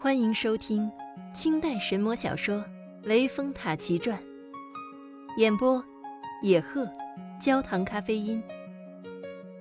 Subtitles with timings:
[0.00, 0.88] 欢迎收听
[1.34, 2.56] 清代神魔小说
[3.02, 4.16] 《雷峰塔奇传》，
[5.40, 5.84] 演播：
[6.40, 6.88] 野鹤，
[7.42, 8.40] 焦糖咖啡因。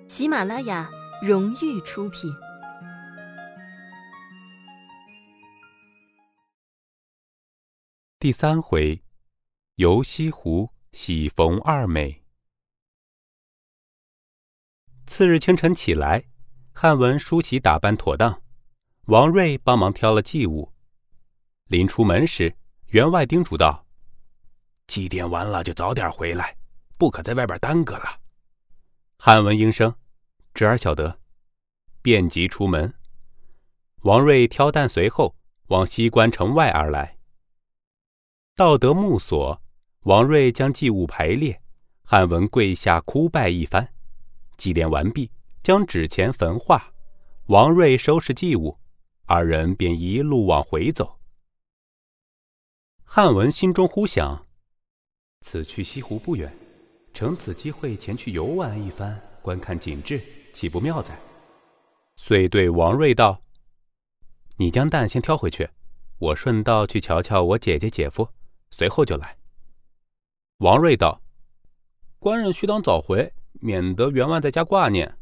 [0.08, 0.88] 喜马拉雅
[1.24, 2.32] 荣誉出品。
[8.20, 9.02] 第三回，
[9.78, 12.24] 游西湖喜逢二美。
[15.08, 16.26] 次日清晨起来，
[16.74, 18.40] 汉文梳洗打扮妥当。
[19.08, 20.70] 王瑞帮忙挑了祭物。
[21.68, 22.54] 临出门时，
[22.88, 23.86] 员外叮嘱道
[24.86, 26.58] ：“祭奠完了就早点回来，
[26.98, 28.20] 不可在外边耽搁了。”
[29.18, 29.96] 汉文应声
[30.54, 31.20] ：“侄儿晓得。”
[32.04, 32.94] 便即出门。
[34.02, 35.34] 王瑞挑担随后
[35.68, 37.18] 往西关城外而来。
[38.58, 39.62] 到得墓所，
[40.02, 41.62] 王瑞将祭物排列，
[42.04, 43.88] 汉文跪下哭拜一番。
[44.58, 45.32] 祭奠完毕，
[45.64, 46.92] 将纸钱焚化。
[47.46, 48.78] 王瑞收拾祭物。
[49.30, 51.20] 二人便一路往回走。
[53.04, 54.48] 汉文心中忽想：
[55.42, 56.58] 此去西湖不远，
[57.14, 61.20] 乘此机会前去游玩一番，观看景致，岂不妙哉？
[62.16, 63.42] 遂对王瑞道
[64.56, 65.70] ：“你将担先挑回去，
[66.20, 68.30] 我顺道去瞧瞧我姐姐姐夫，
[68.70, 69.38] 随后就来。”
[70.60, 71.22] 王瑞道
[72.18, 75.18] ：“官人须当早回，免得员外在家挂念。”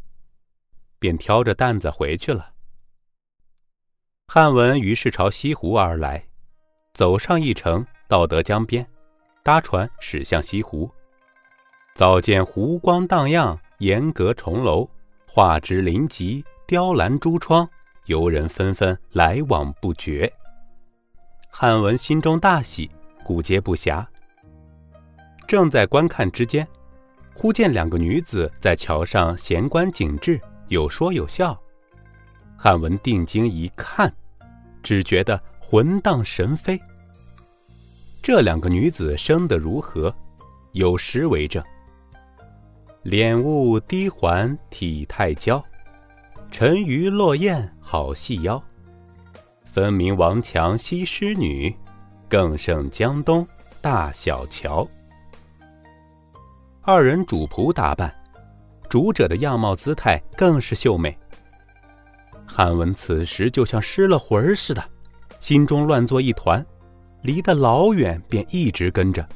[1.00, 2.54] 便挑着担子回去了。
[4.28, 6.22] 汉文于是朝西湖而来，
[6.94, 8.86] 走上一程，到得江边，
[9.44, 10.90] 搭船驶向西湖。
[11.94, 14.90] 早见湖光荡漾，檐阁重楼，
[15.26, 17.70] 画枝林集，雕栏朱窗，
[18.06, 20.32] 游人纷纷，来往不绝。
[21.50, 22.92] 汉文心中大喜，
[23.24, 24.06] 顾皆不暇。
[25.48, 26.68] 正在观看之间，
[27.34, 31.58] 忽见两个女子在桥上闲观景致，有说有笑。
[32.58, 34.12] 汉文定睛一看，
[34.82, 36.80] 只觉得魂荡神飞。
[38.22, 40.14] 这两个女子生得如何？
[40.72, 41.64] 有诗为证
[43.04, 45.64] ：“脸雾低环体态娇，
[46.52, 48.62] 沉鱼落雁好细腰。
[49.64, 51.74] 分明王强西施女，
[52.28, 53.48] 更胜江东
[53.80, 54.86] 大小乔。”
[56.84, 58.14] 二人主仆打扮，
[58.90, 61.18] 主者的样貌姿态更是秀美。
[62.48, 64.84] 汉文此时就像失了魂似的，
[65.40, 66.66] 心中乱作一团，
[67.22, 69.28] 离得老远便一直跟着。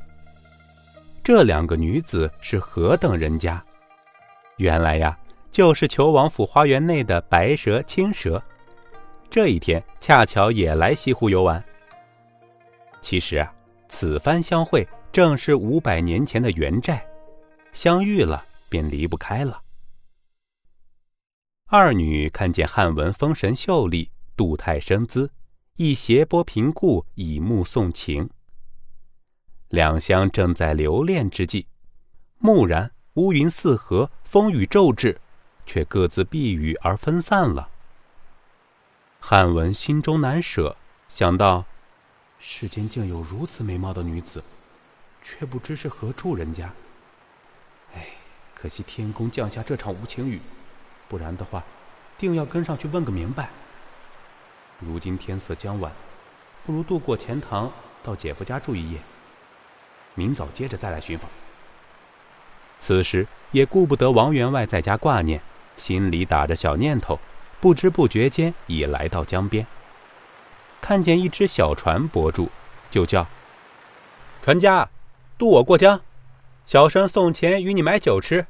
[1.24, 3.62] 这两个女子是何等人家？
[4.58, 5.18] 原来呀，
[5.52, 8.42] 就是裘王府花园内的白蛇、青蛇。
[9.30, 11.64] 这一天恰巧也来西湖游玩。
[13.02, 13.54] 其实啊，
[13.88, 17.06] 此番相会正是五百年前的元寨，
[17.74, 19.62] 相遇了便离不开了。
[21.72, 25.32] 二女看见汉文风神秀丽，度态生姿，
[25.76, 28.32] 亦斜波平顾，以目送情。
[29.68, 31.68] 两相正在留恋之际，
[32.40, 35.22] 蓦然乌云四合，风雨骤至，
[35.64, 37.70] 却各自避雨而分散了。
[39.20, 40.76] 汉文心中难舍，
[41.08, 41.64] 想到
[42.40, 44.44] 世间竟有如此美貌的女子，
[45.22, 46.74] 却不知是何处人家。
[47.94, 48.08] 哎，
[48.56, 50.42] 可惜天公降下这场无情雨。
[51.10, 51.64] 不然的话，
[52.18, 53.50] 定要跟上去问个明白。
[54.80, 55.92] 如今天色将晚，
[56.66, 57.70] 不如渡过钱塘，
[58.04, 59.00] 到姐夫家住一夜。
[60.14, 61.30] 明早接着再来寻访。
[62.80, 65.42] 此时也顾不得王员外在家挂念，
[65.76, 67.20] 心里打着小念头，
[67.60, 69.66] 不知不觉间已来到江边。
[70.80, 72.50] 看见一只小船泊住，
[72.92, 73.26] 就叫
[74.44, 74.88] ：“船家，
[75.38, 76.00] 渡我过江，
[76.66, 78.46] 小生送钱与你买酒吃。”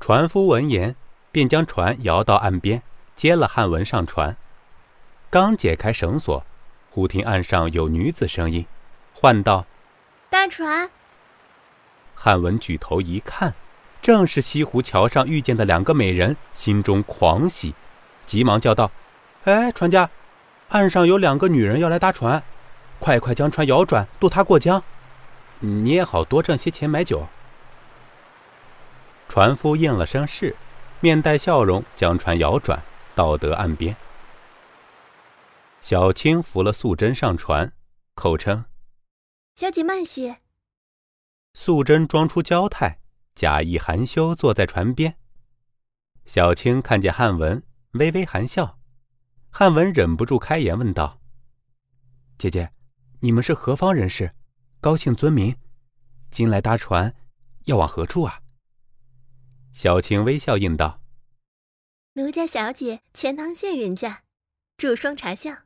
[0.00, 0.96] 船夫闻言，
[1.30, 2.82] 便将船摇到岸边，
[3.14, 4.34] 接了汉文上船。
[5.28, 6.42] 刚解开绳索，
[6.90, 8.64] 忽听岸上有女子声音，
[9.12, 9.66] 唤道
[10.30, 10.90] ：“搭船！”
[12.16, 13.54] 汉文举头一看，
[14.00, 17.74] 正是西湖桥上遇见的两个美人，心中狂喜，
[18.24, 18.90] 急忙叫道
[19.44, 20.08] ：“哎，船家，
[20.70, 22.42] 岸上有两个女人要来搭船，
[22.98, 24.82] 快快将船摇转，渡她过江，
[25.58, 27.28] 你也好多挣些钱买酒。”
[29.30, 30.56] 船夫应了声是，
[30.98, 32.82] 面带笑容将船摇转，
[33.14, 33.96] 到得岸边。
[35.80, 37.72] 小青扶了素贞上船，
[38.16, 38.64] 口称
[39.54, 40.38] ：“小姐慢些。”
[41.54, 42.98] 素贞装出娇态，
[43.36, 45.16] 假意含羞坐在船边。
[46.26, 47.62] 小青看见汉文，
[47.92, 48.80] 微微含笑。
[49.48, 51.20] 汉文忍不住开言问道
[52.36, 52.72] ：“姐姐，
[53.20, 54.34] 你们是何方人士？
[54.80, 55.56] 高姓尊名？
[56.32, 57.14] 今来搭船，
[57.66, 58.40] 要往何处啊？”
[59.72, 61.00] 小青微笑应道
[62.14, 64.24] ：“奴家小姐钱塘县人家，
[64.76, 65.64] 住双茶巷，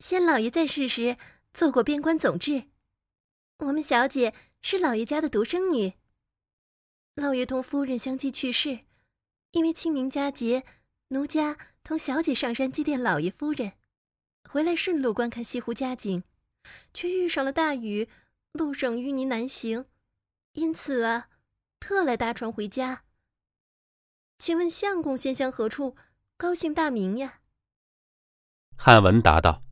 [0.00, 1.16] 先老爷在世时
[1.54, 2.64] 做过边关总制，
[3.58, 5.94] 我们小姐是老爷家的独生女。
[7.14, 8.80] 老爷同夫人相继去世，
[9.52, 10.64] 因为清明佳节，
[11.08, 13.72] 奴家同小姐上山祭奠老爷夫人，
[14.50, 16.24] 回来顺路观看西湖佳景，
[16.92, 18.08] 却遇上了大雨，
[18.52, 19.86] 路上淤泥难行，
[20.52, 21.30] 因此啊，
[21.88, 23.04] 特来搭船回家。
[24.38, 25.94] 请问相公先乡何处？
[26.36, 27.38] 高姓大名呀？
[28.76, 29.62] 汉文答道：“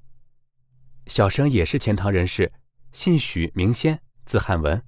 [1.08, 2.52] 小生也是钱塘人士，
[2.93, 4.81] 姓许，名仙，字汉文，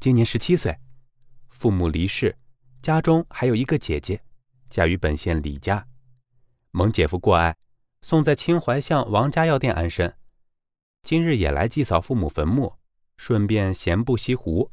[0.00, 0.78] 今年十七岁。
[1.50, 2.38] 父母离世，
[2.80, 4.24] 家中还有一个姐姐，
[4.70, 5.86] 嫁于本县李家。
[6.70, 7.54] 蒙姐夫过爱，
[8.00, 10.16] 送在清淮巷王家药店安身。
[11.02, 12.78] 今日也来祭扫父母坟墓，
[13.18, 14.72] 顺便闲步西湖。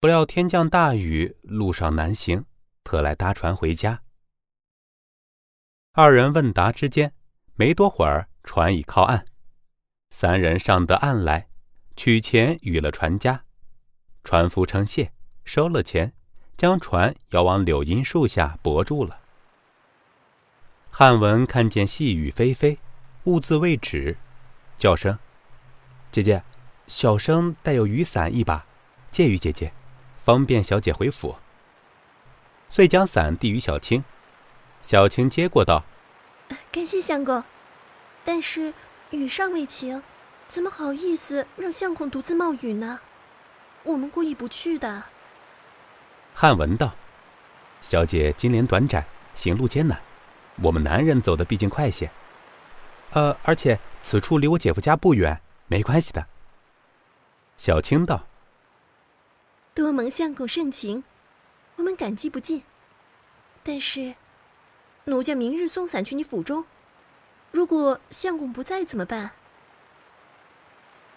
[0.00, 2.46] 不料天降大雨，路上难行，
[2.82, 4.00] 特来搭船回家。”
[5.92, 7.12] 二人问答之间，
[7.54, 9.26] 没多会儿，船已靠岸。
[10.10, 11.48] 三人上得岸来，
[11.96, 13.44] 取钱与了船家。
[14.24, 15.12] 船夫称谢，
[15.44, 16.14] 收了钱，
[16.56, 19.20] 将船摇往柳荫树下泊住了。
[20.88, 22.78] 汉文看见细雨霏霏，
[23.24, 24.16] 兀自未止，
[24.78, 25.18] 叫声
[26.10, 26.42] ：“姐姐，
[26.86, 28.64] 小生带有雨伞一把，
[29.10, 29.70] 借与姐姐，
[30.30, 31.34] 方便小姐回府。”
[32.70, 34.04] 遂将伞递于小青。
[34.80, 35.82] 小青接过道
[36.70, 37.42] ：“感谢相公，
[38.24, 38.72] 但是
[39.10, 40.00] 雨尚未晴，
[40.46, 43.00] 怎么好意思让相公独自冒雨呢？
[43.82, 45.02] 我们故意不去的。”
[46.32, 46.94] 汉文道
[47.82, 49.04] ：“小姐金莲短窄，
[49.34, 50.00] 行路艰难，
[50.62, 52.08] 我们男人走的毕竟快些。
[53.10, 56.24] 呃，而且此处离我姐夫家不远，没关系的。”
[57.58, 58.24] 小青道
[59.80, 61.02] ：“多蒙相公盛情，
[61.76, 62.62] 我们感激不尽。
[63.62, 64.14] 但是……”
[65.04, 66.66] 奴家明日送伞去你府中，
[67.50, 69.30] 如果相公不在怎么办？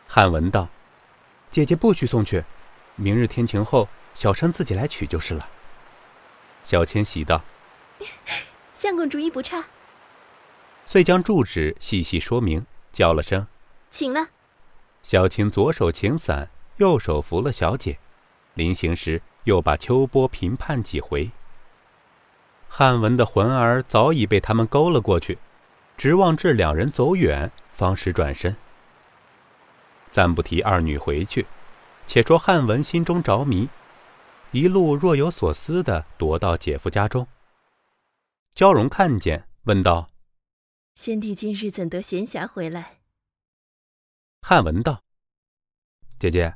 [0.07, 0.69] 汉文道
[1.51, 2.45] ：“姐姐不许送去，
[2.95, 5.49] 明日天晴后，小生自己来取就是了。”
[6.63, 7.43] 小千喜道
[8.73, 9.65] ：“相公主意不差。”
[10.87, 13.45] 遂将住址细细说明，叫了声
[13.91, 14.29] ：“请了。”
[15.03, 17.99] 小青左手擎伞，右手扶了小姐，
[18.53, 21.31] 临行时又把秋波评判几回。
[22.67, 25.37] 汉文的魂儿早已被他们勾了过去，
[25.97, 28.55] 直望至两人走远，方始转身。
[30.09, 31.45] 暂不提二女回去，
[32.07, 33.69] 且说汉文心中着迷，
[34.51, 37.27] 一路若有所思的踱到姐夫家中。
[38.53, 40.09] 焦荣看见，问道
[40.93, 42.99] ：“先帝今日怎得闲暇回来？”
[44.41, 45.01] 汉文道
[46.19, 46.53] ：“姐姐，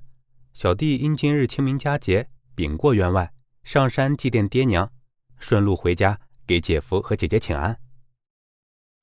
[0.57, 3.31] 小弟因今日清明佳节，禀过员外，
[3.63, 4.91] 上山祭奠爹娘。”
[5.37, 7.79] 顺路回家给姐夫和姐姐请安。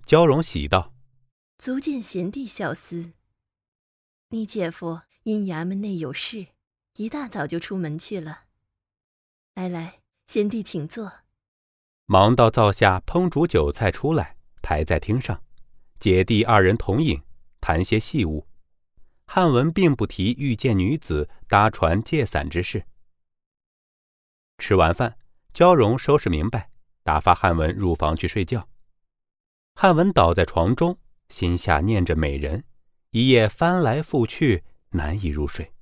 [0.04, 0.92] 焦荣喜道
[1.56, 3.12] ：“足见贤弟孝思。
[4.30, 6.48] 你姐夫因衙门内有事，
[6.96, 8.46] 一大早就出门去了。
[9.54, 11.20] 来来，贤弟请坐。”
[12.06, 15.40] 忙到灶下烹煮酒菜出来，抬在厅上，
[16.00, 17.22] 姐弟二人同饮，
[17.60, 18.44] 谈些细务。
[19.26, 22.86] 汉文并不提遇见女子搭船借伞之事。
[24.58, 25.16] 吃完饭。
[25.52, 26.68] 焦荣收拾明白，
[27.04, 28.68] 打发汉文入房去睡觉。
[29.76, 30.98] 汉文倒在床中，
[31.28, 32.64] 心下念着美人，
[33.10, 35.72] 一夜翻来覆去，难以入睡。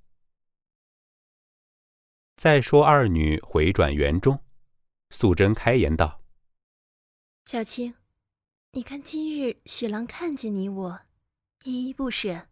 [2.36, 4.38] 再说二女回转园中，
[5.08, 6.20] 素贞开言道
[7.46, 7.94] ：“小青，
[8.72, 11.00] 你看今日雪狼看见你我，
[11.64, 12.46] 依依不舍，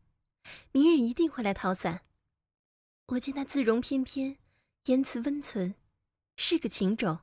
[0.73, 2.04] 明日一定会来讨伞。
[3.06, 4.38] 我见他姿容翩翩，
[4.85, 5.75] 言辞温存。”
[6.42, 7.18] 是个情种，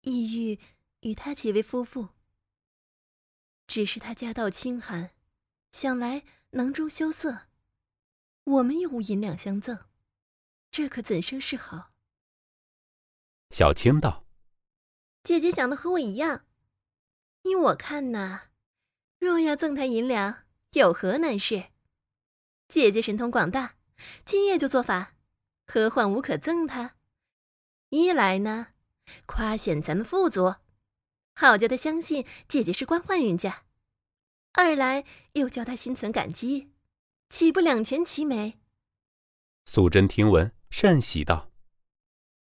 [0.00, 0.58] 意欲
[1.00, 2.08] 与他结为夫妇。
[3.66, 5.10] 只是他家道清寒，
[5.70, 7.48] 想来囊中羞涩，
[8.44, 9.86] 我们又无银两相赠，
[10.70, 11.92] 这可怎生是好？
[13.50, 14.24] 小青道
[15.22, 16.46] ：“姐姐想的和我一样，
[17.42, 18.48] 依我看呐，
[19.18, 21.70] 若要赠他银两，有何难事？
[22.68, 23.76] 姐姐神通广大，
[24.24, 25.14] 今夜就做法，
[25.66, 26.96] 何患无可赠他？”
[27.90, 28.68] 一来呢，
[29.24, 30.56] 夸显咱们富足，
[31.34, 33.62] 好叫他相信姐姐是官宦人家；
[34.52, 35.04] 二来
[35.34, 36.72] 又叫他心存感激，
[37.30, 38.58] 岂不两全其美？
[39.64, 41.50] 素贞听闻，甚喜道：“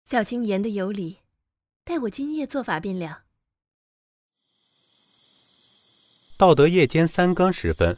[0.05, 1.19] 小青言的有理，
[1.83, 3.25] 待我今夜做法便了。”
[6.37, 7.97] 到得夜间三更时分，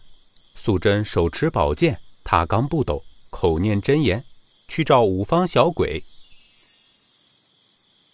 [0.63, 4.23] 素贞手持宝剑，踏罡步斗，口念真言，
[4.67, 6.03] 去召五方小鬼。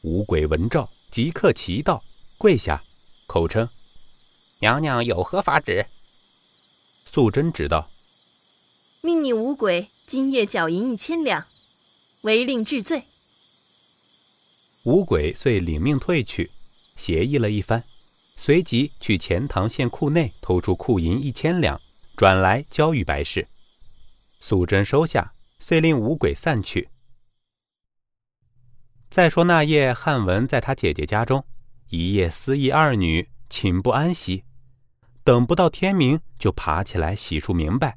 [0.04, 2.02] 五鬼闻召，即刻齐到，
[2.38, 2.82] 跪下，
[3.26, 3.68] 口称
[4.60, 5.86] ：“娘娘有何法旨？”
[7.04, 7.90] 素贞指道
[9.04, 11.46] ：“命你五鬼今夜缴银一千两，
[12.22, 13.04] 违令治罪。”
[14.84, 16.50] 五鬼遂领命退去，
[16.96, 17.84] 协议了一番，
[18.38, 21.82] 随即去钱塘县库内偷出库银一千两，
[22.18, 23.48] 转来交与白氏。
[24.40, 26.90] 素贞收下，遂令五鬼散去。
[29.08, 31.46] 再说那夜，汉文在他姐姐家中
[31.90, 34.44] 一夜思忆二女，寝不安息。
[35.24, 37.96] 等不到天明，就爬起来洗漱明白，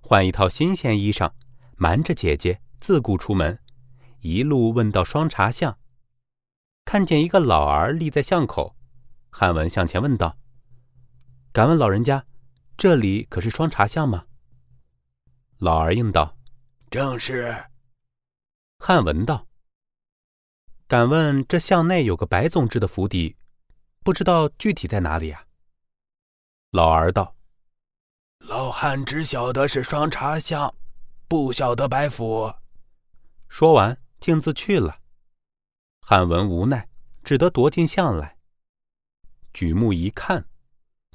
[0.00, 1.30] 换一套新鲜衣裳，
[1.76, 3.56] 瞒着姐姐自顾出门，
[4.18, 5.78] 一路问到双茶巷，
[6.84, 8.74] 看见一个老儿立在巷口，
[9.30, 10.36] 汉文向前问道
[11.52, 12.24] ：“敢问老人家，
[12.80, 14.24] 这里可是双茶巷吗？”
[15.60, 16.38] 老儿应道
[16.90, 17.66] ：“正是。”
[18.80, 19.46] 汉文道。
[20.88, 23.36] 敢问这巷内有个白总制的府邸，
[24.02, 25.44] 不知道具体在哪里啊？
[26.70, 27.36] 老儿道
[28.40, 30.74] ：“老汉只晓得是双茶巷，
[31.28, 32.50] 不晓得白府。”
[33.50, 35.02] 说完，径自去了。
[36.00, 36.88] 汉文无奈，
[37.22, 38.38] 只得踱进巷来。
[39.52, 40.46] 举目一看，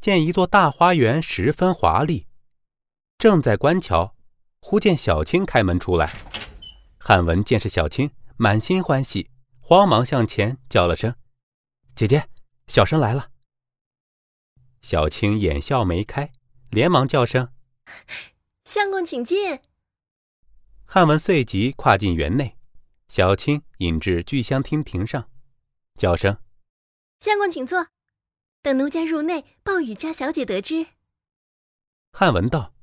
[0.05, 2.27] 见一座大花园，十分华丽。
[3.17, 4.15] 正在观瞧，
[4.59, 6.13] 忽见小青开门出来。
[6.99, 9.31] 汉文见是小青，满心欢喜。
[9.61, 11.15] 慌忙向前叫了声
[11.97, 12.29] ：“姐姐，
[12.67, 13.31] 小生来了。”
[14.83, 16.31] 小青眼笑眉开，
[16.69, 17.51] 连忙叫声
[18.63, 19.59] ：“相公请进。”
[20.85, 22.55] 汉文随即跨进园内，
[23.07, 25.27] 小青引至聚香厅亭上，
[25.97, 26.37] 叫声
[27.19, 27.87] ：“相公请坐，
[28.65, 30.87] 等奴家入内报与家小姐得知。”
[32.11, 32.73] 汉文道：“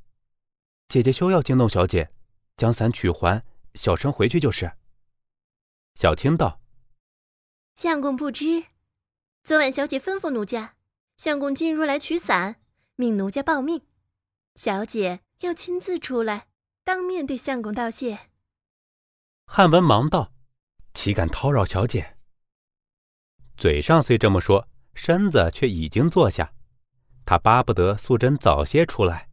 [0.86, 2.12] 姐姐休要惊动小姐，
[2.56, 4.74] 将伞取还，小生回去就是。”
[5.98, 6.60] 小青道。
[7.74, 8.66] 相公不知，
[9.42, 10.76] 昨晚小姐吩咐奴家，
[11.16, 12.62] 相公今日来取伞，
[12.94, 13.82] 命奴家报命，
[14.54, 16.46] 小姐要亲自出来，
[16.84, 18.30] 当面对相公道谢。
[19.46, 20.32] 汉文忙道
[20.94, 22.16] ：“岂敢叨扰小姐？”
[23.58, 26.52] 嘴上虽这么说，身子却已经坐下。
[27.24, 29.28] 他巴不得素贞早些出来，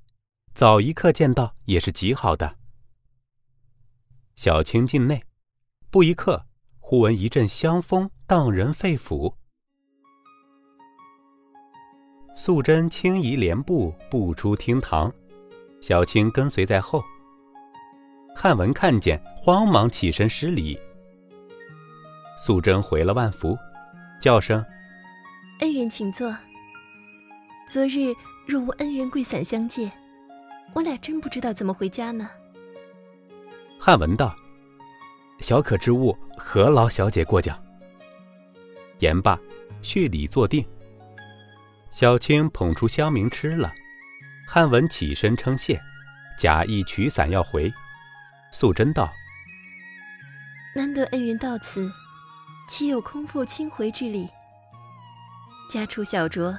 [0.53, 2.55] 早一刻见到也是极好的。
[4.35, 5.23] 小青进内，
[5.89, 6.45] 不一刻。
[6.81, 9.31] 忽闻一阵香风荡人肺腑，
[12.35, 15.13] 素贞轻移莲步步出厅堂，
[15.79, 17.03] 小青跟随在后。
[18.35, 20.79] 汉文看见，慌忙起身施礼。
[22.39, 23.55] 素贞回了万福，
[24.19, 24.65] 叫声
[25.59, 26.35] ：“恩人请坐。
[27.67, 28.13] 昨日
[28.45, 29.91] 若无恩人贵伞相借，
[30.73, 32.29] 我俩真不知道怎么回家呢。”
[33.79, 34.35] 汉文道。
[35.39, 37.57] 小可之物，何劳小姐过奖。
[38.97, 39.39] 言罢，
[39.81, 40.67] 续礼坐定。
[41.91, 43.73] 小青捧出香茗吃了，
[44.45, 45.79] 汉文起身称谢，
[46.37, 47.71] 假意取伞要回。
[48.51, 49.09] 素贞道
[50.75, 51.89] ：“难得恩人到此，
[52.67, 54.27] 岂有空负轻回之理？
[55.69, 56.57] 家出小酌，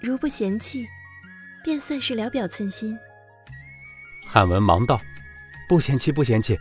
[0.00, 0.86] 如不嫌弃，
[1.64, 2.96] 便算是聊表寸心。”
[4.26, 5.00] 汉文忙道
[5.68, 6.56] ：“不嫌弃，不嫌弃。”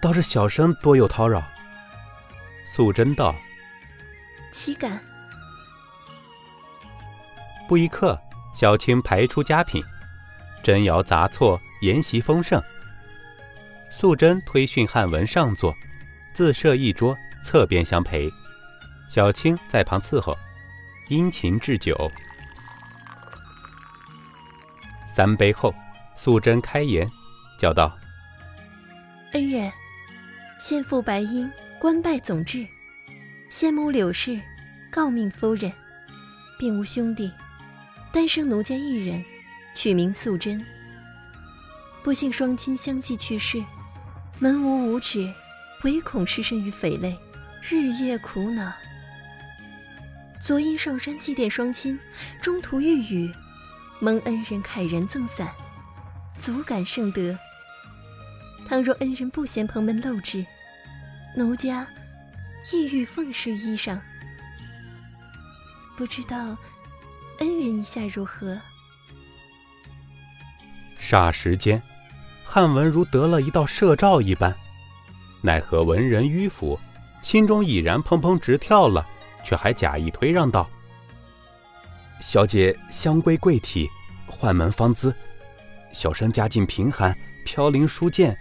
[0.00, 1.42] 倒是小生多有叨扰。
[2.64, 3.34] 素贞道
[4.54, 4.98] ：“岂敢？”
[7.68, 8.18] 不一刻，
[8.54, 9.82] 小青排出佳品，
[10.62, 12.62] 珍肴杂错，筵席丰盛。
[13.90, 15.74] 素贞推训汉文上座，
[16.32, 18.30] 自设一桌，侧边相陪。
[19.10, 20.38] 小青在旁伺候，
[21.08, 22.10] 殷勤置酒。
[25.14, 25.74] 三杯后，
[26.16, 27.08] 素贞开言，
[27.58, 27.96] 叫道
[29.32, 29.70] ：“恩人。”
[30.60, 32.66] 先父白英官拜总制，
[33.48, 34.40] 先母柳氏
[34.92, 35.72] 诰命夫人，
[36.58, 37.32] 并无兄弟，
[38.12, 39.24] 单生奴家一人，
[39.74, 40.60] 取名素贞。
[42.02, 43.62] 不幸双亲相继去世，
[44.40, 45.32] 门无五指，
[45.84, 47.16] 唯恐失身于匪类，
[47.62, 48.72] 日夜苦恼。
[50.40, 51.98] 昨因上山祭奠双亲，
[52.40, 53.32] 中途遇雨，
[54.00, 55.50] 蒙恩人慨然赠伞，
[56.38, 57.36] 足感圣德。
[58.66, 60.46] 倘若恩人不嫌蓬门陋质，
[61.36, 61.86] 奴家
[62.72, 63.98] 意欲奉侍衣裳，
[65.96, 66.56] 不知道
[67.40, 68.58] 恩人意下如何？
[71.00, 71.82] 霎时间，
[72.44, 74.54] 汉文如得了一道赦诏一般，
[75.42, 76.78] 奈何文人迂腐，
[77.22, 79.06] 心中已然砰砰直跳了，
[79.48, 80.68] 却还假意推让道
[82.20, 83.88] ：“小姐香闺贵体，
[84.28, 85.14] 宦门芳姿，
[85.90, 88.36] 小生家境贫寒，飘零书剑。”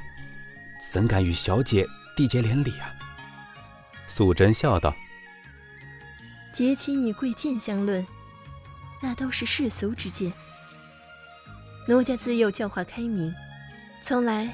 [0.92, 1.88] 怎敢与小姐
[2.18, 2.94] 缔结连理啊？
[4.06, 4.94] 素贞笑道
[6.54, 8.06] ：“结亲以贵贱相论，
[9.02, 10.30] 那都是世俗之见。
[11.88, 13.34] 奴家自幼教化开明，
[14.04, 14.54] 从来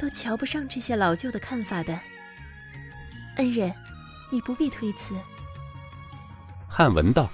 [0.00, 1.98] 都瞧不上这些老旧的看法的。
[3.38, 3.74] 恩人，
[4.30, 5.16] 你不必推辞。
[6.78, 7.28] 汉文道：“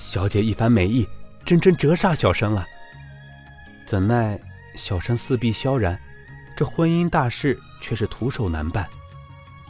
[0.00, 1.06] 小姐一番美意，
[1.44, 2.66] 真真折煞小生了。
[3.86, 4.40] 怎奈
[4.74, 6.00] 小生四壁萧然，
[6.56, 8.88] 这婚姻大事却是徒手难办，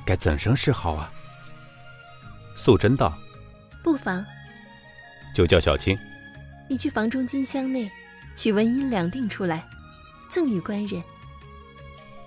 [0.07, 1.11] 该怎生是好啊？”
[2.54, 3.19] 素贞道
[3.83, 4.25] ：“不妨，
[5.35, 5.99] 就叫小青，
[6.71, 7.90] 你去房中金箱内
[8.37, 9.64] 取文银两锭出来，
[10.31, 11.02] 赠与官人。”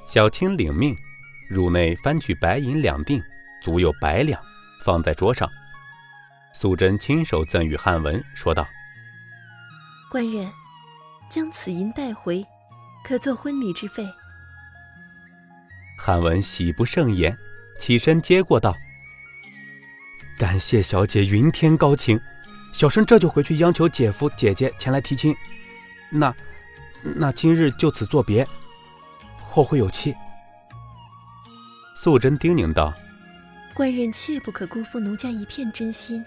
[0.06, 0.94] 小青领命，
[1.50, 3.24] 入内翻取白银两锭，
[3.64, 4.38] 足有百两，
[4.84, 5.50] 放在桌上。
[6.58, 8.66] 素贞亲手赠与汉文，说道
[10.10, 10.50] ：“官人，
[11.30, 12.44] 将此银带回，
[13.04, 14.08] 可做婚礼之费。”
[16.00, 17.38] 汉文喜不胜言，
[17.78, 18.74] 起身接过道。
[20.40, 22.18] 感谢小姐云天高情，
[22.72, 25.36] 小生这就回去央求姐夫姐姐前来提亲。
[26.10, 26.34] 那，
[27.04, 28.48] 那今日就此作别，
[29.52, 30.16] 后会有期。
[31.98, 32.94] 素贞叮咛道
[33.76, 36.24] ：“官人切不可辜负奴家一片真心。”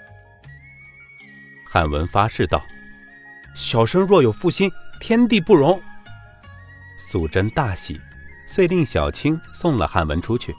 [1.71, 2.65] 汉文发誓道
[3.55, 4.71] ：“小生若有负心，
[5.01, 5.79] 天地不容。”
[7.11, 8.01] 素贞大喜，
[8.47, 10.55] 遂令小青送了汉文出去。